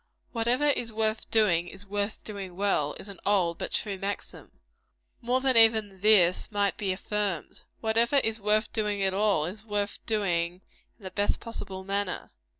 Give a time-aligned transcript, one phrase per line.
[0.31, 4.51] "Whatever is worth doing, is worth doing well," is an old but true maxim.
[5.21, 7.61] More than even this might be affirmed.
[7.81, 10.61] Whatever is worth doing at all, is worth doing
[10.97, 12.31] in the best possible manner.